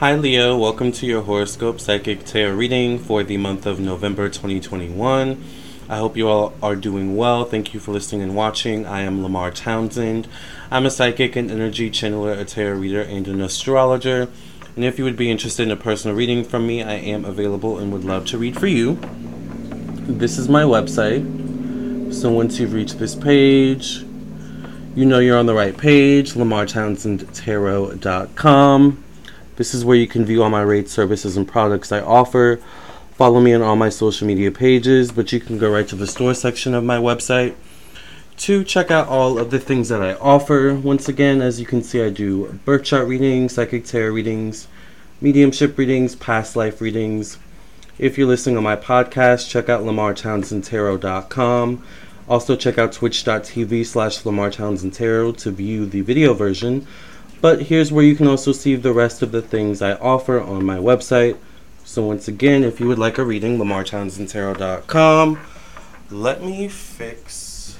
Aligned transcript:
Hi, 0.00 0.14
Leo. 0.14 0.56
Welcome 0.56 0.92
to 0.92 1.06
your 1.06 1.22
horoscope 1.22 1.80
psychic 1.80 2.24
tarot 2.24 2.54
reading 2.54 3.00
for 3.00 3.24
the 3.24 3.36
month 3.36 3.66
of 3.66 3.80
November 3.80 4.28
2021. 4.28 5.42
I 5.88 5.96
hope 5.96 6.16
you 6.16 6.28
all 6.28 6.54
are 6.62 6.76
doing 6.76 7.16
well. 7.16 7.44
Thank 7.44 7.74
you 7.74 7.80
for 7.80 7.90
listening 7.90 8.22
and 8.22 8.36
watching. 8.36 8.86
I 8.86 9.00
am 9.00 9.24
Lamar 9.24 9.50
Townsend. 9.50 10.28
I'm 10.70 10.86
a 10.86 10.90
psychic 10.92 11.34
and 11.34 11.50
energy 11.50 11.90
channeler, 11.90 12.38
a 12.38 12.44
tarot 12.44 12.78
reader, 12.78 13.02
and 13.02 13.26
an 13.26 13.40
astrologer. 13.40 14.28
And 14.76 14.84
if 14.84 14.98
you 14.98 15.04
would 15.04 15.16
be 15.16 15.32
interested 15.32 15.64
in 15.64 15.72
a 15.72 15.76
personal 15.76 16.16
reading 16.16 16.44
from 16.44 16.64
me, 16.64 16.80
I 16.80 16.92
am 16.92 17.24
available 17.24 17.80
and 17.80 17.92
would 17.92 18.04
love 18.04 18.24
to 18.26 18.38
read 18.38 18.56
for 18.56 18.68
you. 18.68 19.00
This 20.06 20.38
is 20.38 20.48
my 20.48 20.62
website. 20.62 22.14
So 22.14 22.30
once 22.30 22.60
you've 22.60 22.72
reached 22.72 23.00
this 23.00 23.16
page, 23.16 24.04
you 24.94 25.04
know 25.04 25.18
you're 25.18 25.38
on 25.38 25.46
the 25.46 25.54
right 25.54 25.76
page, 25.76 26.34
lamartownsendtarot.com. 26.34 29.04
This 29.58 29.74
is 29.74 29.84
where 29.84 29.96
you 29.96 30.06
can 30.06 30.24
view 30.24 30.44
all 30.44 30.50
my 30.50 30.62
rates, 30.62 30.92
services, 30.92 31.36
and 31.36 31.46
products 31.46 31.90
I 31.90 32.00
offer. 32.00 32.60
Follow 33.14 33.40
me 33.40 33.52
on 33.52 33.60
all 33.60 33.74
my 33.74 33.88
social 33.88 34.24
media 34.24 34.52
pages, 34.52 35.10
but 35.10 35.32
you 35.32 35.40
can 35.40 35.58
go 35.58 35.68
right 35.68 35.88
to 35.88 35.96
the 35.96 36.06
store 36.06 36.34
section 36.34 36.74
of 36.74 36.84
my 36.84 36.96
website 36.96 37.56
to 38.36 38.62
check 38.62 38.92
out 38.92 39.08
all 39.08 39.36
of 39.36 39.50
the 39.50 39.58
things 39.58 39.88
that 39.88 40.00
I 40.00 40.14
offer. 40.14 40.76
Once 40.76 41.08
again, 41.08 41.42
as 41.42 41.58
you 41.58 41.66
can 41.66 41.82
see, 41.82 42.00
I 42.00 42.08
do 42.08 42.60
birth 42.64 42.84
chart 42.84 43.08
readings, 43.08 43.54
psychic 43.54 43.84
tarot 43.84 44.12
readings, 44.12 44.68
mediumship 45.20 45.76
readings, 45.76 46.14
past 46.14 46.54
life 46.54 46.80
readings. 46.80 47.38
If 47.98 48.16
you're 48.16 48.28
listening 48.28 48.58
on 48.58 48.62
my 48.62 48.76
podcast, 48.76 49.50
check 49.50 49.68
out 49.68 49.82
lamartownsendtarot.com. 49.82 51.84
Also, 52.28 52.54
check 52.54 52.78
out 52.78 52.92
twitch.tv 52.92 53.86
slash 53.86 54.22
lamartownsendtarot 54.22 55.36
to 55.38 55.50
view 55.50 55.84
the 55.84 56.02
video 56.02 56.32
version 56.32 56.86
but 57.40 57.62
here's 57.62 57.92
where 57.92 58.04
you 58.04 58.16
can 58.16 58.26
also 58.26 58.52
see 58.52 58.74
the 58.74 58.92
rest 58.92 59.22
of 59.22 59.32
the 59.32 59.42
things 59.42 59.80
I 59.82 59.94
offer 59.94 60.40
on 60.40 60.64
my 60.64 60.76
website. 60.76 61.36
So 61.84 62.04
once 62.04 62.28
again, 62.28 62.64
if 62.64 62.80
you 62.80 62.86
would 62.86 62.98
like 62.98 63.18
a 63.18 63.24
reading, 63.24 63.58
lamartownsendtarot.com. 63.58 65.40
Let 66.10 66.42
me 66.42 66.68
fix 66.68 67.78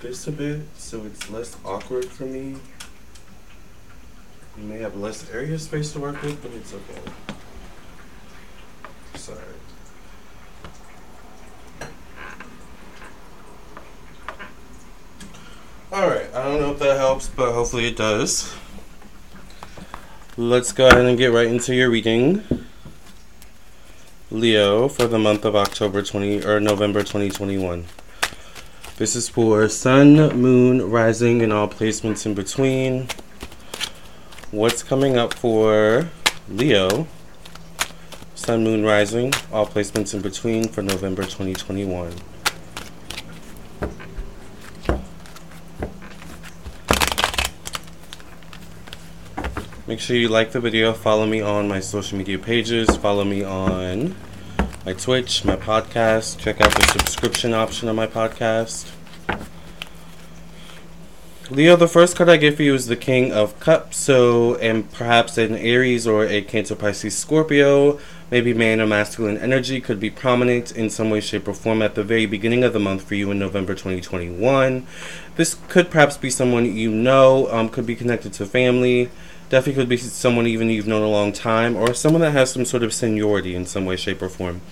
this 0.00 0.26
a 0.26 0.32
bit 0.32 0.62
so 0.76 1.04
it's 1.04 1.30
less 1.30 1.56
awkward 1.64 2.06
for 2.06 2.24
me. 2.24 2.56
You 4.56 4.64
may 4.64 4.78
have 4.78 4.96
less 4.96 5.30
area 5.30 5.58
space 5.58 5.92
to 5.92 6.00
work 6.00 6.20
with, 6.22 6.42
but 6.42 6.52
it's 6.52 6.74
okay. 6.74 7.00
Sorry. 9.14 9.51
Alright, 15.92 16.34
I 16.34 16.44
don't 16.44 16.58
know 16.58 16.72
if 16.72 16.78
that 16.78 16.96
helps, 16.96 17.28
but 17.28 17.52
hopefully 17.52 17.86
it 17.86 17.96
does. 17.96 18.54
Let's 20.38 20.72
go 20.72 20.88
ahead 20.88 21.04
and 21.04 21.18
get 21.18 21.32
right 21.32 21.46
into 21.46 21.74
your 21.74 21.90
reading. 21.90 22.42
Leo 24.30 24.88
for 24.88 25.06
the 25.06 25.18
month 25.18 25.44
of 25.44 25.54
October 25.54 26.00
20 26.00 26.46
or 26.46 26.60
November 26.60 27.00
2021. 27.00 27.84
This 28.96 29.14
is 29.14 29.28
for 29.28 29.68
Sun, 29.68 30.16
Moon, 30.40 30.90
Rising, 30.90 31.42
and 31.42 31.52
all 31.52 31.68
placements 31.68 32.24
in 32.24 32.32
between. 32.32 33.08
What's 34.50 34.82
coming 34.82 35.18
up 35.18 35.34
for 35.34 36.08
Leo? 36.48 37.06
Sun, 38.34 38.64
Moon, 38.64 38.82
Rising, 38.82 39.34
all 39.52 39.66
placements 39.66 40.14
in 40.14 40.22
between 40.22 40.68
for 40.68 40.80
November 40.80 41.24
2021. 41.24 42.14
Make 49.92 50.00
sure 50.00 50.16
you 50.16 50.28
like 50.28 50.52
the 50.52 50.58
video, 50.58 50.94
follow 50.94 51.26
me 51.26 51.42
on 51.42 51.68
my 51.68 51.78
social 51.80 52.16
media 52.16 52.38
pages, 52.38 52.96
follow 52.96 53.24
me 53.24 53.44
on 53.44 54.16
my 54.86 54.94
Twitch, 54.94 55.44
my 55.44 55.54
podcast, 55.54 56.38
check 56.38 56.62
out 56.62 56.74
the 56.74 56.98
subscription 56.98 57.52
option 57.52 57.90
on 57.90 57.96
my 57.96 58.06
podcast. 58.06 58.90
Leo, 61.50 61.76
the 61.76 61.86
first 61.86 62.16
card 62.16 62.30
I 62.30 62.38
get 62.38 62.56
for 62.56 62.62
you 62.62 62.72
is 62.72 62.86
the 62.86 62.96
King 62.96 63.32
of 63.32 63.60
Cups. 63.60 63.98
So, 63.98 64.54
and 64.54 64.90
perhaps 64.92 65.36
an 65.36 65.54
Aries 65.56 66.06
or 66.06 66.24
a 66.24 66.40
Cancer, 66.40 66.74
Pisces, 66.74 67.14
Scorpio, 67.14 68.00
maybe 68.30 68.54
man 68.54 68.80
or 68.80 68.86
masculine 68.86 69.36
energy 69.36 69.78
could 69.78 70.00
be 70.00 70.08
prominent 70.08 70.72
in 70.72 70.88
some 70.88 71.10
way, 71.10 71.20
shape, 71.20 71.46
or 71.46 71.52
form 71.52 71.82
at 71.82 71.96
the 71.96 72.02
very 72.02 72.24
beginning 72.24 72.64
of 72.64 72.72
the 72.72 72.80
month 72.80 73.02
for 73.02 73.14
you 73.14 73.30
in 73.30 73.38
November 73.38 73.74
2021. 73.74 74.86
This 75.36 75.58
could 75.68 75.90
perhaps 75.90 76.16
be 76.16 76.30
someone 76.30 76.64
you 76.64 76.90
know, 76.90 77.46
um, 77.52 77.68
could 77.68 77.84
be 77.84 77.94
connected 77.94 78.32
to 78.32 78.46
family 78.46 79.10
definitely 79.52 79.82
could 79.82 79.88
be 79.90 79.98
someone 79.98 80.46
even 80.46 80.70
you've 80.70 80.86
known 80.86 81.02
a 81.02 81.06
long 81.06 81.30
time 81.30 81.76
or 81.76 81.92
someone 81.92 82.22
that 82.22 82.30
has 82.30 82.50
some 82.50 82.64
sort 82.64 82.82
of 82.82 82.90
seniority 82.90 83.54
in 83.54 83.66
some 83.66 83.84
way 83.84 83.94
shape 83.96 84.22
or 84.22 84.30
form. 84.30 84.62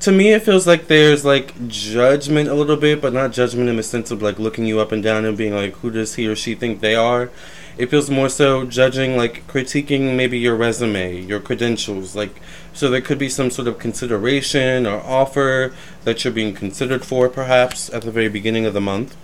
To 0.00 0.10
me 0.10 0.32
it 0.32 0.42
feels 0.42 0.66
like 0.66 0.86
there's 0.86 1.26
like 1.26 1.68
judgment 1.68 2.48
a 2.48 2.54
little 2.54 2.78
bit 2.78 3.02
but 3.02 3.12
not 3.12 3.32
judgment 3.32 3.68
in 3.68 3.76
the 3.76 3.82
sense 3.82 4.10
of 4.10 4.22
like 4.22 4.38
looking 4.38 4.64
you 4.64 4.80
up 4.80 4.92
and 4.92 5.02
down 5.02 5.26
and 5.26 5.36
being 5.36 5.54
like 5.54 5.74
who 5.76 5.90
does 5.90 6.14
he 6.14 6.26
or 6.26 6.34
she 6.34 6.54
think 6.54 6.80
they 6.80 6.94
are. 6.94 7.30
It 7.76 7.90
feels 7.90 8.08
more 8.08 8.30
so 8.30 8.64
judging 8.64 9.14
like 9.14 9.46
critiquing 9.46 10.16
maybe 10.16 10.38
your 10.38 10.56
resume 10.56 11.20
your 11.20 11.40
credentials 11.40 12.16
like 12.16 12.40
so 12.72 12.88
there 12.88 13.02
could 13.02 13.18
be 13.18 13.28
some 13.28 13.50
sort 13.50 13.68
of 13.68 13.78
consideration 13.78 14.86
or 14.86 15.00
offer 15.00 15.74
that 16.04 16.24
you're 16.24 16.32
being 16.32 16.54
considered 16.54 17.04
for 17.04 17.28
perhaps 17.28 17.92
at 17.92 18.00
the 18.00 18.10
very 18.10 18.30
beginning 18.30 18.64
of 18.64 18.72
the 18.72 18.80
month 18.80 19.18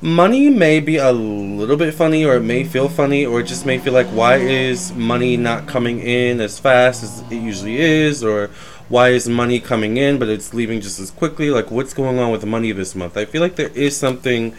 money 0.00 0.50
may 0.50 0.80
be 0.80 0.96
a 0.96 1.12
little 1.12 1.76
bit 1.76 1.94
funny 1.94 2.24
or 2.24 2.36
it 2.36 2.42
may 2.42 2.64
feel 2.64 2.88
funny 2.88 3.24
or 3.24 3.40
it 3.40 3.44
just 3.44 3.64
may 3.64 3.78
feel 3.78 3.92
like 3.92 4.06
why 4.08 4.36
is 4.36 4.92
money 4.92 5.36
not 5.36 5.66
coming 5.66 6.00
in 6.00 6.40
as 6.40 6.58
fast 6.58 7.02
as 7.02 7.20
it 7.30 7.36
usually 7.36 7.76
is? 7.78 8.22
Or 8.22 8.50
why 8.88 9.10
is 9.10 9.28
money 9.28 9.60
coming 9.60 9.96
in 9.96 10.18
but 10.18 10.28
it's 10.28 10.52
leaving 10.52 10.80
just 10.80 10.98
as 10.98 11.10
quickly? 11.10 11.50
Like 11.50 11.70
what's 11.70 11.94
going 11.94 12.18
on 12.18 12.30
with 12.30 12.44
money 12.44 12.72
this 12.72 12.94
month? 12.94 13.16
I 13.16 13.24
feel 13.24 13.40
like 13.40 13.56
there 13.56 13.70
is 13.70 13.96
something 13.96 14.54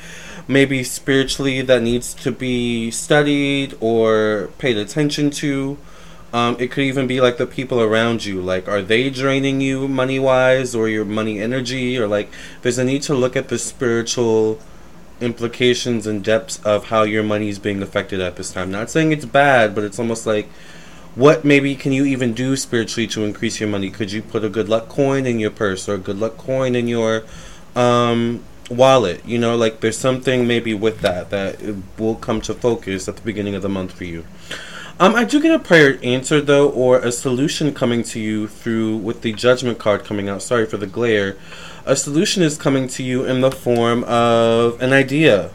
maybe 0.48 0.84
spiritually 0.84 1.62
that 1.62 1.82
needs 1.82 2.14
to 2.14 2.32
be 2.32 2.92
studied 2.92 3.76
or 3.80 4.50
paid 4.58 4.78
attention 4.78 5.32
to. 5.32 5.78
Um, 6.34 6.58
it 6.60 6.70
could 6.70 6.84
even 6.84 7.08
be 7.08 7.22
like 7.22 7.38
the 7.38 7.48
people 7.48 7.80
around 7.82 8.26
you. 8.26 8.42
Like 8.42 8.68
are 8.68 8.82
they 8.82 9.10
draining 9.10 9.62
you 9.62 9.88
money 9.88 10.20
wise 10.20 10.74
or 10.74 10.90
your 10.90 11.06
money 11.06 11.40
energy? 11.40 11.98
Or 11.98 12.08
like 12.08 12.32
there's 12.62 12.78
a 12.78 12.84
need 12.84 13.04
to 13.04 13.14
look 13.14 13.36
at 13.36 13.50
the 13.50 13.60
spiritual 13.60 14.60
implications 15.22 16.06
and 16.06 16.24
depths 16.24 16.60
of 16.64 16.86
how 16.86 17.04
your 17.04 17.24
money 17.24 17.50
is 17.50 17.60
being 17.60 17.82
affected 17.82 18.20
at 18.20 18.36
this 18.36 18.52
time. 18.52 18.72
Not 18.72 18.90
saying 18.90 19.12
it's 19.12 19.26
bad, 19.26 19.74
but 19.74 19.84
it's 19.84 20.00
almost 20.00 20.26
like 20.26 20.50
what 21.16 21.46
maybe 21.46 21.76
can 21.76 21.94
you 21.94 22.06
even 22.06 22.34
do 22.34 22.56
spiritually 22.58 23.08
to 23.08 23.24
increase 23.24 23.60
your 23.60 23.70
money? 23.70 23.90
Could 23.90 24.12
you 24.12 24.22
put 24.22 24.44
a 24.44 24.50
good 24.50 24.68
luck 24.68 24.90
coin 24.90 25.26
in 25.26 25.40
your 25.40 25.52
purse 25.52 25.88
or 25.88 25.96
a 25.96 25.98
good 25.98 26.20
luck 26.20 26.38
coin 26.38 26.76
in 26.76 26.88
your 26.88 27.24
um, 27.76 28.44
wallet? 28.70 29.26
You 29.26 29.40
know, 29.40 29.56
like 29.56 29.80
there's 29.80 29.98
something 29.98 30.46
maybe 30.46 30.74
with 30.74 31.00
that 31.02 31.30
that 31.30 31.58
will 31.98 32.16
come 32.16 32.42
to 32.42 32.54
focus 32.54 33.08
at 33.08 33.16
the 33.16 33.22
beginning 33.22 33.56
of 33.56 33.62
the 33.62 33.70
month 33.70 33.94
for 33.94 34.04
you. 34.04 34.26
Um, 34.98 35.14
I 35.14 35.26
do 35.26 35.42
get 35.42 35.54
a 35.54 35.60
prayer 35.60 36.00
answered 36.04 36.48
though, 36.48 36.70
or 36.70 37.00
a 37.00 37.12
solution 37.12 37.74
coming 37.74 38.04
to 38.04 38.20
you 38.20 38.48
through 38.48 38.98
with 38.98 39.22
the 39.22 39.34
judgment 39.34 39.78
card 39.78 40.04
coming 40.06 40.30
out. 40.30 40.42
Sorry 40.42 40.66
for 40.66 40.78
the 40.78 40.88
glare 40.88 41.38
a 41.86 41.96
solution 41.96 42.42
is 42.42 42.58
coming 42.58 42.88
to 42.88 43.04
you 43.04 43.26
in 43.26 43.42
the 43.42 43.52
form 43.52 44.04
of 44.06 44.82
an 44.82 44.92
idea, 44.92 45.52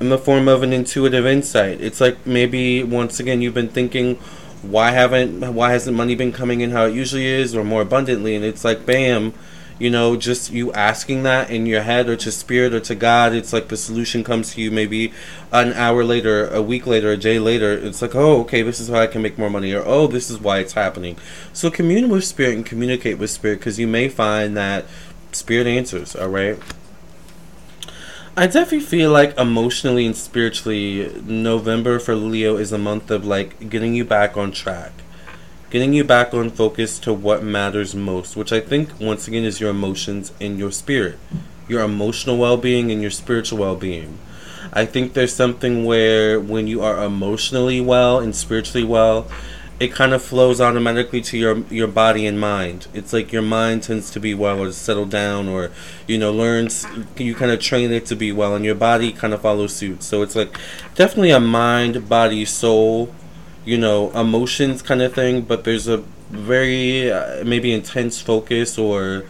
in 0.00 0.08
the 0.08 0.18
form 0.18 0.46
of 0.48 0.62
an 0.62 0.72
intuitive 0.72 1.26
insight. 1.26 1.80
It's 1.80 2.00
like 2.00 2.24
maybe 2.26 2.82
once 2.84 3.18
again 3.18 3.42
you've 3.42 3.54
been 3.54 3.68
thinking, 3.68 4.16
why 4.62 4.90
haven't 4.90 5.54
why 5.54 5.72
hasn't 5.72 5.96
money 5.96 6.14
been 6.14 6.32
coming 6.32 6.60
in 6.60 6.70
how 6.70 6.86
it 6.86 6.94
usually 6.94 7.26
is 7.26 7.54
or 7.54 7.64
more 7.64 7.82
abundantly? 7.82 8.36
And 8.36 8.44
it's 8.44 8.64
like 8.64 8.86
bam, 8.86 9.34
you 9.78 9.90
know, 9.90 10.16
just 10.16 10.50
you 10.50 10.72
asking 10.72 11.22
that 11.24 11.50
in 11.50 11.66
your 11.66 11.82
head 11.82 12.08
or 12.08 12.16
to 12.16 12.32
spirit 12.32 12.72
or 12.72 12.80
to 12.80 12.94
God, 12.94 13.32
it's 13.32 13.52
like 13.52 13.68
the 13.68 13.76
solution 13.76 14.24
comes 14.24 14.54
to 14.54 14.60
you 14.60 14.70
maybe 14.70 15.12
an 15.52 15.72
hour 15.72 16.04
later, 16.04 16.48
a 16.48 16.60
week 16.60 16.86
later, 16.86 17.12
a 17.12 17.16
day 17.16 17.38
later. 17.38 17.72
It's 17.72 18.02
like, 18.02 18.14
oh, 18.14 18.40
okay, 18.42 18.62
this 18.62 18.80
is 18.80 18.88
how 18.88 19.00
I 19.00 19.06
can 19.06 19.22
make 19.22 19.38
more 19.38 19.50
money, 19.50 19.72
or 19.72 19.84
oh, 19.84 20.06
this 20.06 20.30
is 20.30 20.38
why 20.38 20.58
it's 20.58 20.72
happening. 20.72 21.16
So 21.52 21.70
commune 21.70 22.08
with 22.08 22.24
spirit 22.24 22.56
and 22.56 22.66
communicate 22.66 23.18
with 23.18 23.30
spirit 23.30 23.58
because 23.60 23.78
you 23.78 23.86
may 23.86 24.08
find 24.08 24.56
that 24.56 24.84
spirit 25.32 25.66
answers, 25.66 26.16
all 26.16 26.28
right? 26.28 26.58
I 28.36 28.46
definitely 28.46 28.86
feel 28.86 29.10
like 29.10 29.36
emotionally 29.36 30.06
and 30.06 30.16
spiritually, 30.16 31.12
November 31.24 31.98
for 31.98 32.14
Leo 32.14 32.56
is 32.56 32.70
a 32.70 32.78
month 32.78 33.10
of 33.10 33.24
like 33.24 33.68
getting 33.68 33.94
you 33.96 34.04
back 34.04 34.36
on 34.36 34.52
track, 34.52 34.92
getting 35.70 35.92
you 35.92 36.04
back 36.04 36.32
on 36.32 36.50
focus 36.50 37.00
to 37.00 37.12
what 37.12 37.42
matters 37.42 37.96
most, 37.96 38.36
which 38.36 38.52
I 38.52 38.60
think 38.60 39.00
once 39.00 39.26
again 39.26 39.42
is 39.42 39.60
your 39.60 39.70
emotions 39.70 40.32
and 40.40 40.56
your 40.56 40.70
spirit, 40.70 41.18
your 41.66 41.82
emotional 41.82 42.38
well 42.38 42.56
being 42.56 42.92
and 42.92 43.02
your 43.02 43.10
spiritual 43.10 43.58
well 43.58 43.74
being. 43.74 44.18
I 44.72 44.86
think 44.86 45.14
there's 45.14 45.34
something 45.34 45.84
where 45.84 46.38
when 46.38 46.68
you 46.68 46.82
are 46.82 47.02
emotionally 47.02 47.80
well 47.80 48.20
and 48.20 48.36
spiritually 48.36 48.86
well, 48.86 49.26
it 49.80 49.92
kind 49.92 50.12
of 50.12 50.22
flows 50.22 50.60
automatically 50.60 51.20
to 51.20 51.38
your 51.38 51.58
your 51.70 51.86
body 51.86 52.26
and 52.26 52.40
mind. 52.40 52.88
It's 52.92 53.12
like 53.12 53.32
your 53.32 53.42
mind 53.42 53.84
tends 53.84 54.10
to 54.10 54.20
be 54.20 54.34
well 54.34 54.60
or 54.60 54.72
settle 54.72 55.06
down 55.06 55.48
or 55.48 55.70
you 56.06 56.18
know 56.18 56.32
learns 56.32 56.86
you 57.16 57.34
kind 57.34 57.52
of 57.52 57.60
train 57.60 57.92
it 57.92 58.04
to 58.06 58.16
be 58.16 58.32
well 58.32 58.54
and 58.56 58.64
your 58.64 58.74
body 58.74 59.12
kind 59.12 59.32
of 59.32 59.42
follows 59.42 59.74
suit. 59.74 60.02
So 60.02 60.22
it's 60.22 60.34
like 60.34 60.58
definitely 60.94 61.30
a 61.30 61.40
mind, 61.40 62.08
body, 62.08 62.44
soul, 62.44 63.14
you 63.64 63.78
know, 63.78 64.10
emotions 64.12 64.82
kind 64.82 65.02
of 65.02 65.14
thing, 65.14 65.42
but 65.42 65.64
there's 65.64 65.86
a 65.86 65.98
very 66.30 67.10
uh, 67.10 67.44
maybe 67.44 67.72
intense 67.72 68.20
focus 68.20 68.78
or 68.78 69.26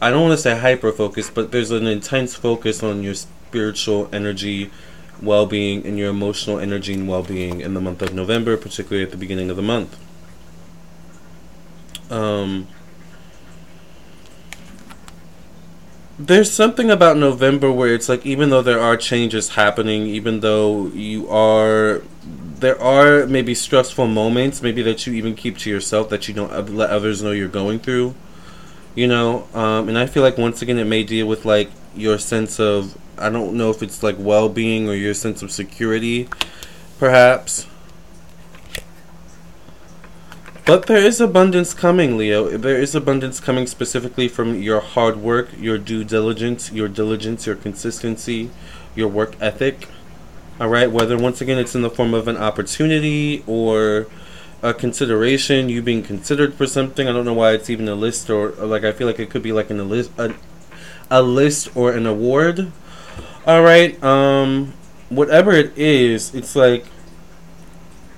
I 0.00 0.10
don't 0.10 0.22
want 0.22 0.32
to 0.32 0.42
say 0.42 0.58
hyper 0.58 0.90
focus, 0.90 1.30
but 1.30 1.52
there's 1.52 1.70
an 1.70 1.86
intense 1.86 2.34
focus 2.34 2.82
on 2.82 3.04
your 3.04 3.14
spiritual 3.14 4.08
energy, 4.12 4.70
well 5.22 5.46
being, 5.46 5.86
and 5.86 5.98
your 5.98 6.10
emotional 6.10 6.58
energy 6.58 6.94
and 6.94 7.08
well 7.08 7.22
being 7.22 7.60
in 7.60 7.74
the 7.74 7.80
month 7.80 8.02
of 8.02 8.12
November, 8.12 8.56
particularly 8.56 9.04
at 9.04 9.10
the 9.10 9.16
beginning 9.16 9.50
of 9.50 9.56
the 9.56 9.62
month. 9.62 9.98
Um, 12.10 12.68
there's 16.18 16.52
something 16.52 16.90
about 16.90 17.16
November 17.16 17.72
where 17.72 17.94
it's 17.94 18.08
like 18.08 18.24
even 18.26 18.50
though 18.50 18.62
there 18.62 18.80
are 18.80 18.96
changes 18.96 19.50
happening, 19.50 20.06
even 20.06 20.40
though 20.40 20.88
you 20.88 21.28
are 21.28 22.02
there 22.58 22.80
are 22.80 23.26
maybe 23.26 23.54
stressful 23.54 24.06
moments, 24.06 24.62
maybe 24.62 24.82
that 24.82 25.06
you 25.06 25.12
even 25.14 25.34
keep 25.34 25.58
to 25.58 25.70
yourself 25.70 26.08
that 26.10 26.28
you 26.28 26.34
don't 26.34 26.74
let 26.74 26.90
others 26.90 27.22
know 27.22 27.32
you're 27.32 27.48
going 27.48 27.78
through. 27.80 28.14
You 28.94 29.08
know, 29.08 29.48
um, 29.54 29.88
and 29.88 29.98
I 29.98 30.06
feel 30.06 30.22
like 30.22 30.38
once 30.38 30.62
again 30.62 30.78
it 30.78 30.84
may 30.84 31.02
deal 31.02 31.26
with 31.26 31.44
like 31.44 31.70
your 31.96 32.18
sense 32.18 32.60
of 32.60 32.96
I 33.18 33.30
don't 33.30 33.54
know 33.54 33.70
if 33.70 33.82
it's 33.82 34.02
like 34.02 34.16
well 34.18 34.48
being 34.48 34.88
or 34.88 34.94
your 34.94 35.14
sense 35.14 35.42
of 35.42 35.50
security, 35.50 36.28
perhaps. 36.98 37.66
But 40.64 40.86
there 40.86 41.04
is 41.04 41.20
abundance 41.20 41.74
coming, 41.74 42.16
Leo. 42.16 42.56
There 42.56 42.78
is 42.80 42.94
abundance 42.94 43.40
coming 43.40 43.66
specifically 43.66 44.28
from 44.28 44.62
your 44.62 44.80
hard 44.80 45.16
work, 45.16 45.48
your 45.58 45.76
due 45.76 46.04
diligence, 46.04 46.70
your 46.70 46.88
diligence, 46.88 47.46
your 47.46 47.56
consistency, 47.56 48.48
your 48.94 49.08
work 49.08 49.34
ethic. 49.40 49.88
All 50.60 50.68
right, 50.68 50.90
whether 50.90 51.18
once 51.18 51.40
again 51.40 51.58
it's 51.58 51.74
in 51.74 51.82
the 51.82 51.90
form 51.90 52.14
of 52.14 52.28
an 52.28 52.36
opportunity 52.36 53.42
or 53.48 54.06
a 54.62 54.72
consideration, 54.72 55.68
you 55.68 55.82
being 55.82 56.04
considered 56.04 56.54
for 56.54 56.68
something. 56.68 57.08
I 57.08 57.12
don't 57.12 57.24
know 57.24 57.34
why 57.34 57.52
it's 57.52 57.68
even 57.68 57.88
a 57.88 57.96
list 57.96 58.30
or, 58.30 58.50
like 58.52 58.84
I 58.84 58.92
feel 58.92 59.08
like 59.08 59.18
it 59.18 59.30
could 59.30 59.42
be 59.42 59.50
like 59.50 59.70
an, 59.70 59.80
a 59.80 59.84
list, 59.84 60.12
a, 60.16 60.32
a 61.10 61.22
list 61.22 61.76
or 61.76 61.92
an 61.92 62.06
award. 62.06 62.70
All 63.44 63.62
right, 63.62 64.00
um, 64.04 64.72
whatever 65.08 65.50
it 65.50 65.76
is, 65.76 66.32
it's 66.32 66.54
like 66.54 66.86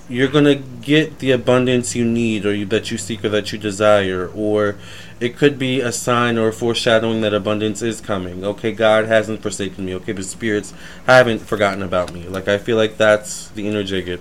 you're 0.07 0.29
gonna 0.29 0.57
get 0.57 1.19
the 1.21 1.31
abundance 1.31 1.97
you 1.97 2.05
need 2.05 2.45
or 2.45 2.53
you, 2.55 2.67
that 2.67 2.91
you 2.91 2.99
seek 2.99 3.25
or 3.25 3.31
that 3.31 3.51
you 3.51 3.59
desire 3.59 4.31
or 4.35 4.77
it 5.21 5.35
could 5.35 5.59
be 5.59 5.81
a 5.81 5.91
sign 5.91 6.37
or 6.37 6.49
a 6.49 6.53
foreshadowing 6.53 7.23
that 7.23 7.33
abundance 7.33 7.81
is 7.81 8.03
coming. 8.03 8.45
Okay 8.45 8.73
god 8.73 9.07
hasn't 9.07 9.41
forsaken 9.41 9.87
me. 9.87 9.95
Okay 9.95 10.13
the 10.13 10.23
spirits 10.23 10.75
haven't 11.07 11.39
forgotten 11.39 11.83
about 11.83 12.13
me. 12.13 12.29
Like 12.29 12.47
i 12.47 12.59
feel 12.59 12.77
like 12.77 12.99
that's 12.99 13.49
the 13.49 13.67
energy 13.67 14.03
get 14.03 14.21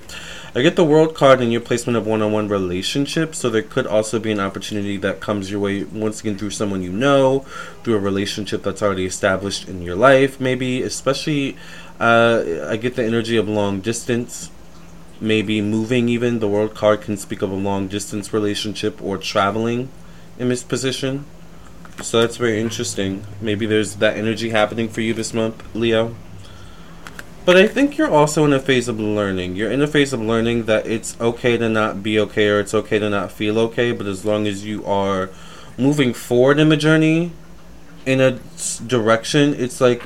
i 0.56 0.62
get 0.62 0.76
the 0.76 0.84
world 0.84 1.16
card 1.16 1.42
in 1.42 1.52
your 1.52 1.62
placement 1.62 1.98
of 1.98 2.06
one-on-one 2.06 2.48
relationships 2.48 3.40
so 3.40 3.50
there 3.50 3.62
could 3.62 3.88
also 3.88 4.20
be 4.20 4.32
an 4.32 4.40
opportunity 4.40 4.98
that 4.98 5.20
comes 5.20 5.50
your 5.50 5.60
way 5.60 5.84
once 5.84 6.22
again 6.22 6.38
through 6.38 6.50
someone 6.50 6.82
you 6.82 6.92
know 6.92 7.40
through 7.84 7.96
a 7.96 8.00
relationship 8.00 8.64
that's 8.64 8.82
already 8.82 9.06
established 9.06 9.68
in 9.68 9.82
your 9.82 9.96
life 9.96 10.40
maybe 10.40 10.82
especially 10.82 11.58
uh, 12.00 12.44
i 12.68 12.78
get 12.78 12.96
the 12.96 13.04
energy 13.04 13.38
of 13.38 13.48
long 13.48 13.80
distance 13.80 14.50
maybe 15.24 15.62
moving 15.62 16.10
even. 16.10 16.40
The 16.40 16.48
world 16.48 16.76
card 16.76 17.02
can 17.02 17.18
speak 17.18 17.42
of 17.42 17.52
a 17.52 17.56
long 17.56 17.88
distance 17.88 18.34
relationship 18.34 19.02
or 19.02 19.18
traveling 19.18 19.90
in 20.38 20.50
this 20.50 20.64
position. 20.64 21.26
So 22.02 22.22
that's 22.22 22.38
very 22.38 22.60
interesting. 22.60 23.26
Maybe 23.40 23.66
there's 23.66 23.96
that 23.96 24.18
energy 24.18 24.50
happening 24.50 24.90
for 24.90 25.02
you 25.02 25.14
this 25.14 25.34
month, 25.34 25.64
Leo. 25.74 26.16
But 27.45 27.57
I 27.57 27.68
think 27.68 27.98
you're 27.98 28.10
also 28.10 28.45
in 28.45 28.54
a 28.54 28.60
phase 28.60 28.88
of 28.88 29.00
learning. 29.00 29.56
You're 29.56 29.72
in 29.72 29.81
a 29.81 29.88
phase 29.88 30.13
of 30.13 30.22
learning 30.22 30.66
that 30.66 30.88
it's 30.88 31.19
okay 31.19 31.57
to 31.57 31.68
not 31.68 32.01
be 32.01 32.18
okay 32.19 32.48
or 32.48 32.60
it's 32.60 32.74
okay 32.74 33.00
to 33.00 33.10
not 33.10 33.31
feel 33.31 33.60
okay, 33.60 33.92
but 33.92 34.07
as 34.07 34.24
long 34.24 34.48
as 34.48 34.66
you 34.66 34.86
are 34.86 35.30
moving 35.78 36.13
forward 36.13 36.60
in 36.60 36.69
the 36.69 36.78
journey 36.78 37.31
in 38.06 38.22
a 38.22 38.40
direction, 38.88 39.54
it's 39.54 39.81
like 39.81 40.04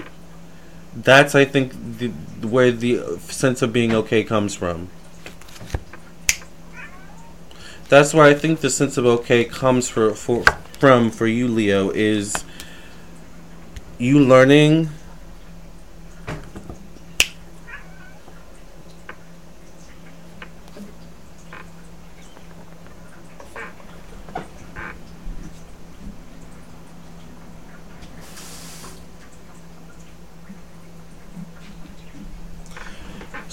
that's 0.96 1.36
I 1.36 1.46
think 1.46 1.74
the, 2.00 2.08
where 2.48 2.72
the 2.72 3.20
sense 3.20 3.62
of 3.62 3.72
being 3.72 3.94
okay 3.94 4.24
comes 4.24 4.56
from 4.56 4.90
that's 7.90 8.14
where 8.14 8.26
I 8.26 8.34
think 8.34 8.60
the 8.60 8.70
sense 8.70 8.98
of 8.98 9.06
okay 9.06 9.46
comes 9.46 9.90
for, 9.90 10.14
for 10.14 10.44
from 10.80 11.10
for 11.10 11.26
you, 11.28 11.48
Leo, 11.48 11.90
is 11.90 12.44
you 13.98 14.20
learning 14.20 14.90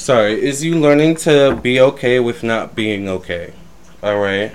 Sorry, 0.05 0.35
is 0.35 0.63
you 0.63 0.79
learning 0.79 1.17
to 1.25 1.59
be 1.63 1.81
okay 1.81 2.21
with 2.21 2.43
not 2.43 2.75
being 2.75 3.09
okay? 3.09 3.55
All 4.03 4.19
right. 4.19 4.55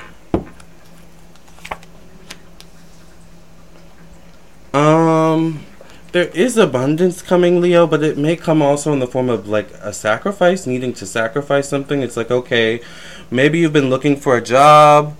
Um, 4.75 5.65
there 6.11 6.27
is 6.35 6.55
abundance 6.55 7.23
coming, 7.23 7.61
Leo, 7.61 7.87
but 7.87 8.03
it 8.03 8.15
may 8.15 8.35
come 8.35 8.61
also 8.61 8.93
in 8.93 8.99
the 8.99 9.07
form 9.07 9.27
of 9.27 9.47
like 9.47 9.71
a 9.81 9.91
sacrifice, 9.91 10.67
needing 10.67 10.93
to 10.93 11.07
sacrifice 11.07 11.67
something. 11.67 12.03
It's 12.03 12.15
like, 12.15 12.29
okay, 12.29 12.79
maybe 13.31 13.57
you've 13.57 13.73
been 13.73 13.89
looking 13.89 14.17
for 14.17 14.37
a 14.37 14.43
job, 14.43 15.17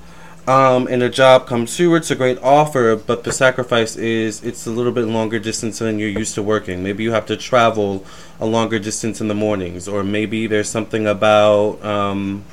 um, 0.50 0.88
and 0.88 1.04
a 1.04 1.10
job 1.10 1.46
comes 1.46 1.78
through. 1.78 1.94
It's 1.94 2.10
a 2.10 2.16
great 2.16 2.40
offer, 2.40 2.96
but 2.96 3.24
the 3.24 3.32
sacrifice 3.32 3.96
is 3.96 4.44
it's 4.44 4.66
a 4.66 4.72
little 4.72 4.92
bit 4.92 5.06
longer 5.06 5.38
distance 5.38 5.78
than 5.78 6.00
you're 6.00 6.10
used 6.10 6.34
to 6.36 6.42
working. 6.42 6.82
Maybe 6.82 7.04
you 7.04 7.12
have 7.12 7.28
to 7.28 7.38
travel 7.38 8.04
a 8.40 8.48
longer 8.48 8.80
distance 8.80 9.22
in 9.22 9.28
the 9.28 9.36
mornings, 9.36 9.88
or 9.88 10.04
maybe 10.04 10.48
there's 10.48 10.68
something 10.68 11.06
about, 11.06 11.86
um, 11.86 12.44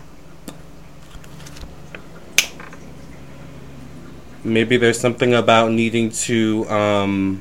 maybe 4.44 4.76
there's 4.76 5.00
something 5.00 5.32
about 5.32 5.72
needing 5.72 6.10
to 6.10 6.68
um, 6.68 7.40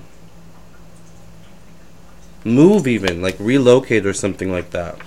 move 2.46 2.88
even 2.88 3.22
like 3.22 3.36
relocate 3.40 4.06
or 4.06 4.14
something 4.14 4.54
like 4.54 4.70
that 4.70 4.98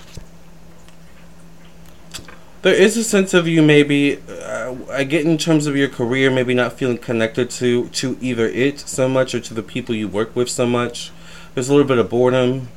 there 2.61 2.73
is 2.73 2.97
a 2.97 3.03
sense 3.03 3.33
of 3.33 3.47
you 3.47 3.61
maybe 3.61 4.19
uh, 4.29 4.75
i 4.91 5.03
get 5.03 5.25
in 5.25 5.37
terms 5.37 5.67
of 5.67 5.75
your 5.75 5.89
career 5.89 6.29
maybe 6.29 6.53
not 6.53 6.73
feeling 6.73 6.97
connected 6.97 7.49
to 7.49 7.87
to 7.89 8.17
either 8.21 8.47
it 8.47 8.79
so 8.79 9.07
much 9.07 9.33
or 9.33 9.39
to 9.39 9.53
the 9.53 9.63
people 9.63 9.95
you 9.95 10.07
work 10.07 10.35
with 10.35 10.49
so 10.49 10.65
much 10.65 11.11
there's 11.53 11.69
a 11.69 11.71
little 11.73 11.87
bit 11.87 11.97
of 11.97 12.09
boredom 12.09 12.67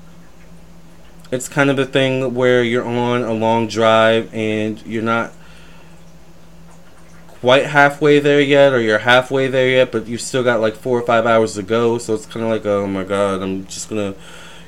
it's 1.31 1.49
kind 1.49 1.71
of 1.71 1.79
a 1.79 1.87
thing 1.87 2.35
where 2.35 2.63
you're 2.63 2.85
on 2.85 3.23
a 3.23 3.33
long 3.33 3.67
drive 3.67 4.33
and 4.35 4.85
you're 4.87 5.03
not 5.03 5.33
quite 7.43 7.67
halfway 7.67 8.21
there 8.21 8.41
yet, 8.41 8.73
or 8.73 8.81
you're 8.81 9.01
halfway 9.01 9.49
there 9.49 9.69
yet, 9.69 9.91
but 9.91 10.07
you've 10.07 10.21
still 10.21 10.45
got 10.45 10.61
like 10.61 10.77
four 10.77 10.97
or 10.97 11.03
five 11.05 11.27
hours 11.27 11.55
to 11.55 11.63
go. 11.63 11.99
So 11.99 12.15
it's 12.15 12.25
kind 12.25 12.45
of 12.45 12.53
like, 12.53 12.65
oh 12.65 12.87
my 12.87 13.03
god, 13.03 13.43
I'm 13.43 13.67
just 13.67 13.89
gonna, 13.89 14.15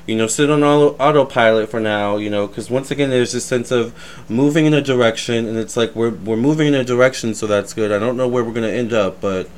you 0.05 0.15
know, 0.15 0.27
sit 0.27 0.49
on 0.49 0.63
auto- 0.63 0.95
autopilot 0.97 1.69
for 1.69 1.79
now, 1.79 2.17
you 2.17 2.29
know, 2.29 2.47
because 2.47 2.69
once 2.69 2.91
again, 2.91 3.09
there's 3.09 3.31
this 3.31 3.45
sense 3.45 3.71
of 3.71 3.93
moving 4.29 4.65
in 4.65 4.73
a 4.73 4.81
direction, 4.81 5.47
and 5.47 5.57
it's 5.57 5.75
like 5.75 5.95
we're 5.95 6.11
we're 6.11 6.37
moving 6.37 6.67
in 6.67 6.75
a 6.75 6.83
direction, 6.83 7.33
so 7.33 7.47
that's 7.47 7.73
good. 7.73 7.91
I 7.91 7.99
don't 7.99 8.17
know 8.17 8.27
where 8.27 8.43
we're 8.43 8.53
gonna 8.53 8.67
end 8.67 8.93
up, 8.93 9.21
but 9.21 9.49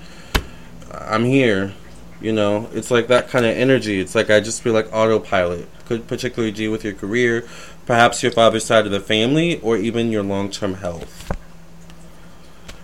I'm 0.94 1.26
here. 1.26 1.74
You 2.20 2.34
know, 2.34 2.70
it's 2.74 2.90
like 2.90 3.08
that 3.08 3.28
kind 3.30 3.46
of 3.46 3.56
energy. 3.56 4.00
It's 4.00 4.16
like 4.16 4.30
I 4.30 4.40
just 4.40 4.62
feel 4.62 4.74
like 4.74 4.92
autopilot. 4.94 5.68
Could 5.86 6.08
particularly 6.08 6.52
deal 6.52 6.72
with 6.72 6.84
your 6.84 6.94
career, 6.94 7.48
perhaps 7.86 8.24
your 8.24 8.32
father's 8.32 8.66
side 8.66 8.86
of 8.86 8.92
the 8.92 9.00
family, 9.00 9.60
or 9.62 9.78
even 9.78 10.12
your 10.12 10.24
long 10.24 10.50
term 10.50 10.76
health 10.76 11.32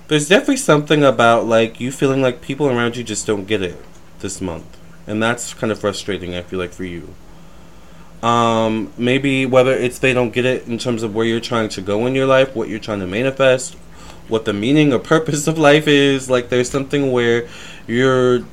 there's 0.08 0.28
definitely 0.28 0.58
something 0.58 1.04
about 1.04 1.46
like 1.46 1.80
you 1.80 1.92
feeling 1.92 2.22
like 2.22 2.42
people 2.42 2.68
around 2.68 2.96
you 2.96 3.04
just 3.04 3.26
don't 3.26 3.46
get 3.46 3.62
it 3.62 3.78
this 4.20 4.42
month, 4.42 4.78
and 5.08 5.22
that's 5.24 5.54
kind 5.54 5.72
of 5.72 5.80
frustrating. 5.80 6.36
I 6.36 6.42
feel 6.42 6.60
like 6.60 6.72
for 6.72 6.84
you. 6.84 7.16
Um, 8.24 8.94
maybe 8.98 9.46
whether 9.46 9.74
it's 9.74 10.00
they 10.00 10.14
don't 10.14 10.32
get 10.32 10.46
it 10.46 10.68
in 10.68 10.78
terms 10.78 11.04
of 11.04 11.14
where 11.14 11.26
you're 11.26 11.42
trying 11.42 11.70
to 11.70 11.82
go 11.82 12.06
in 12.06 12.16
your 12.16 12.26
life, 12.26 12.56
what 12.56 12.70
you're 12.70 12.80
trying 12.80 13.02
to 13.02 13.08
manifest, 13.08 13.76
what 14.30 14.46
the 14.46 14.54
meaning 14.54 14.94
or 14.94 15.00
purpose 15.16 15.48
of 15.48 15.58
life 15.58 15.88
is. 15.88 16.30
Like 16.30 16.50
there's 16.50 16.70
something 16.70 17.12
where 17.12 17.48
you're 17.86 18.46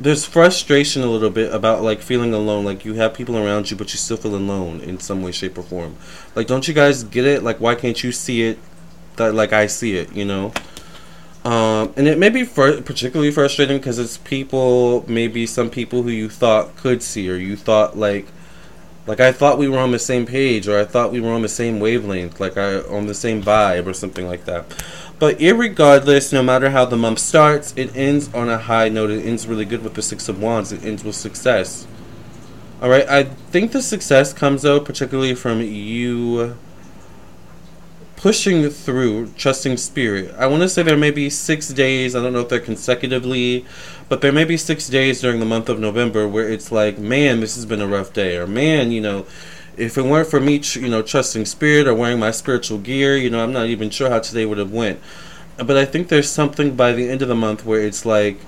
there's 0.00 0.24
frustration 0.24 1.02
a 1.02 1.06
little 1.06 1.30
bit 1.30 1.54
about 1.54 1.82
like 1.82 2.00
feeling 2.00 2.34
alone 2.34 2.64
like 2.64 2.84
you 2.84 2.94
have 2.94 3.14
people 3.14 3.36
around 3.36 3.70
you 3.70 3.76
but 3.76 3.92
you 3.92 3.98
still 3.98 4.16
feel 4.16 4.34
alone 4.34 4.80
in 4.80 4.98
some 4.98 5.22
way 5.22 5.30
shape 5.30 5.56
or 5.56 5.62
form 5.62 5.94
like 6.34 6.48
don't 6.48 6.66
you 6.66 6.74
guys 6.74 7.04
get 7.04 7.24
it 7.24 7.44
like 7.44 7.60
why 7.60 7.76
can't 7.76 8.02
you 8.02 8.10
see 8.10 8.42
it 8.42 8.58
that 9.16 9.34
like 9.34 9.52
I 9.52 9.66
see 9.66 9.96
it, 9.96 10.14
you 10.14 10.24
know. 10.24 10.52
Um, 11.44 11.92
and 11.96 12.06
it 12.06 12.18
may 12.18 12.28
be 12.28 12.44
fr- 12.44 12.80
particularly 12.82 13.32
frustrating 13.32 13.78
because 13.78 13.98
it's 13.98 14.18
people, 14.18 15.04
maybe 15.08 15.46
some 15.46 15.70
people 15.70 16.02
who 16.02 16.10
you 16.10 16.28
thought 16.28 16.76
could 16.76 17.02
see 17.02 17.28
or 17.28 17.36
you 17.36 17.56
thought 17.56 17.96
like 17.96 18.26
Like 19.04 19.18
I 19.18 19.32
thought 19.32 19.58
we 19.58 19.68
were 19.68 19.80
on 19.80 19.90
the 19.90 19.98
same 19.98 20.26
page, 20.26 20.68
or 20.68 20.78
I 20.78 20.84
thought 20.84 21.10
we 21.10 21.20
were 21.20 21.32
on 21.32 21.42
the 21.42 21.48
same 21.48 21.80
wavelength, 21.80 22.38
like 22.38 22.56
I 22.56 22.78
on 22.82 23.08
the 23.08 23.14
same 23.14 23.42
vibe, 23.42 23.86
or 23.86 23.94
something 23.94 24.28
like 24.28 24.44
that. 24.44 24.64
But 25.18 25.40
irregardless, 25.40 26.32
no 26.32 26.42
matter 26.42 26.70
how 26.70 26.84
the 26.84 26.96
month 26.96 27.18
starts, 27.18 27.74
it 27.76 27.90
ends 27.96 28.32
on 28.32 28.48
a 28.48 28.58
high 28.58 28.88
note. 28.88 29.10
It 29.10 29.26
ends 29.26 29.48
really 29.48 29.64
good 29.64 29.82
with 29.82 29.94
the 29.94 30.02
Six 30.02 30.28
of 30.28 30.40
Wands. 30.40 30.70
It 30.70 30.84
ends 30.84 31.02
with 31.02 31.16
success. 31.16 31.84
All 32.80 32.88
right, 32.88 33.08
I 33.08 33.24
think 33.24 33.72
the 33.72 33.82
success 33.82 34.32
comes 34.32 34.62
though, 34.62 34.78
particularly 34.78 35.34
from 35.34 35.60
you 35.60 36.56
pushing 38.22 38.70
through, 38.70 39.26
trusting 39.36 39.76
spirit. 39.76 40.32
I 40.38 40.46
want 40.46 40.62
to 40.62 40.68
say 40.68 40.84
there 40.84 40.96
may 40.96 41.10
be 41.10 41.28
six 41.28 41.70
days, 41.70 42.14
I 42.14 42.22
don't 42.22 42.32
know 42.32 42.42
if 42.42 42.48
they're 42.48 42.60
consecutively, 42.60 43.66
but 44.08 44.20
there 44.20 44.30
may 44.30 44.44
be 44.44 44.56
six 44.56 44.88
days 44.88 45.20
during 45.20 45.40
the 45.40 45.44
month 45.44 45.68
of 45.68 45.80
November 45.80 46.28
where 46.28 46.48
it's 46.48 46.70
like, 46.70 46.98
man, 46.98 47.40
this 47.40 47.56
has 47.56 47.66
been 47.66 47.80
a 47.80 47.86
rough 47.88 48.12
day, 48.12 48.36
or 48.36 48.46
man, 48.46 48.92
you 48.92 49.00
know, 49.00 49.26
if 49.76 49.98
it 49.98 50.04
weren't 50.04 50.28
for 50.28 50.38
me, 50.38 50.62
you 50.74 50.88
know, 50.88 51.02
trusting 51.02 51.46
spirit 51.46 51.88
or 51.88 51.94
wearing 51.94 52.20
my 52.20 52.30
spiritual 52.30 52.78
gear, 52.78 53.16
you 53.16 53.28
know, 53.28 53.42
I'm 53.42 53.52
not 53.52 53.66
even 53.66 53.90
sure 53.90 54.08
how 54.08 54.20
today 54.20 54.46
would 54.46 54.58
have 54.58 54.72
went. 54.72 55.00
But 55.56 55.76
I 55.76 55.84
think 55.84 56.06
there's 56.06 56.30
something 56.30 56.76
by 56.76 56.92
the 56.92 57.10
end 57.10 57.22
of 57.22 57.28
the 57.28 57.34
month 57.34 57.66
where 57.66 57.80
it's 57.80 58.06
like, 58.06 58.38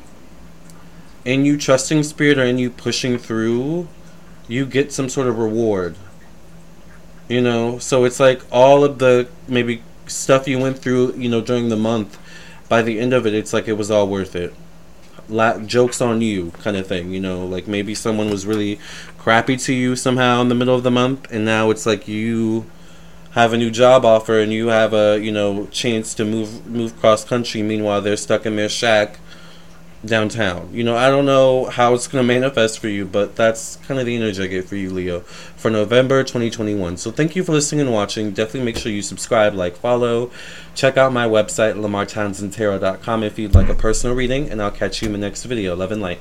in 1.25 1.45
you 1.45 1.59
trusting 1.59 2.04
spirit 2.04 2.38
or 2.38 2.45
in 2.45 2.59
you 2.59 2.71
pushing 2.71 3.19
through, 3.19 3.88
you 4.47 4.66
get 4.66 4.93
some 4.93 5.09
sort 5.09 5.26
of 5.26 5.37
reward 5.37 5.97
you 7.28 7.40
know? 7.40 7.78
So 7.78 8.04
it's 8.04 8.21
like 8.21 8.43
all 8.50 8.85
of 8.85 8.99
the 8.99 9.28
maybe 9.49 9.83
stuff 10.07 10.47
you 10.47 10.59
went 10.59 10.78
through 10.78 11.14
you 11.14 11.28
know 11.28 11.40
during 11.40 11.71
the 11.71 11.76
month 11.76 12.19
by 12.69 12.83
the 12.83 13.00
end 13.00 13.14
of 13.14 13.26
it 13.26 13.33
it's 13.33 13.52
like 13.54 13.66
it 13.66 13.73
was 13.75 13.90
all 13.90 14.07
worth 14.09 14.37
it. 14.37 14.52
La- 15.28 15.59
jokes 15.59 16.02
on 16.02 16.21
you 16.21 16.50
kind 16.62 16.76
of 16.76 16.87
thing 16.87 17.12
you 17.12 17.21
know? 17.21 17.45
Like 17.45 17.66
maybe 17.66 17.95
someone 17.95 18.31
was 18.31 18.47
really 18.47 18.78
crappy 19.19 19.57
to 19.57 19.73
you 19.73 19.97
somehow 19.97 20.40
in 20.43 20.49
the 20.49 20.54
middle 20.54 20.75
of 20.75 20.83
the 20.83 20.90
month 20.90 21.26
and 21.31 21.45
now 21.45 21.71
it's 21.71 21.87
like 21.87 22.07
you 22.07 22.66
have 23.33 23.52
a 23.52 23.57
new 23.57 23.71
job 23.71 24.04
offer 24.04 24.38
and 24.38 24.52
you 24.52 24.69
have 24.69 24.95
a 24.95 25.19
you 25.19 25.33
know 25.33 25.66
chance 25.66 26.14
to 26.14 26.25
move 26.25 26.66
move 26.66 26.99
cross 27.00 27.25
country. 27.25 27.62
Meanwhile 27.62 28.00
they're 28.00 28.16
stuck 28.16 28.47
in 28.47 28.57
their 28.57 28.69
shack 28.69 29.19
downtown. 30.06 30.68
You 30.73 30.84
know, 30.84 30.96
I 30.96 31.08
don't 31.08 31.26
know 31.26 31.66
how 31.66 31.94
it's 31.94 32.06
going 32.06 32.23
to 32.23 32.26
manifest 32.26 32.78
for 32.78 32.88
you, 32.88 33.04
but 33.04 33.37
that's 33.37 33.76
kind 33.76 33.99
of 33.99 34.06
the 34.06 34.16
energy 34.16 34.42
I 34.42 34.46
get 34.46 34.68
for 34.68 34.76
you, 34.76 34.90
Leo, 34.90 35.20
for 35.20 35.70
November 35.70 36.23
2021. 36.23 36.96
So 36.96 37.11
thank 37.11 37.37
you 37.37 37.44
for 37.44 37.52
listening 37.52 37.82
and 37.82 37.92
watching. 37.92 38.30
Definitely 38.32 38.64
make 38.64 38.76
sure 38.76 38.92
you 38.92 39.02
subscribe, 39.02 39.54
like, 39.54 39.76
follow. 39.76 40.30
Check 40.75 40.96
out 40.96 41.12
my 41.12 41.26
website, 41.26 41.75
lamartownsendtarot.com 41.75 43.23
if 43.23 43.38
you'd 43.38 43.54
like 43.54 43.68
a 43.68 43.75
personal 43.75 44.14
reading, 44.16 44.50
and 44.50 44.61
I'll 44.62 44.70
catch 44.70 45.02
you 45.02 45.06
in 45.06 45.12
the 45.12 45.18
next 45.18 45.44
video. 45.44 45.75
Love 45.75 45.92
and 45.92 46.02
light. 46.02 46.20